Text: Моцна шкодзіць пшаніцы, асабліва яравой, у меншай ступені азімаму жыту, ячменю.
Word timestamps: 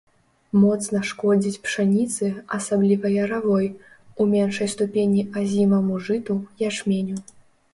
Моцна 0.61 1.01
шкодзіць 1.09 1.59
пшаніцы, 1.65 2.29
асабліва 2.57 3.11
яравой, 3.25 3.67
у 4.25 4.27
меншай 4.33 4.73
ступені 4.75 5.29
азімаму 5.43 6.01
жыту, 6.09 6.33
ячменю. 6.71 7.17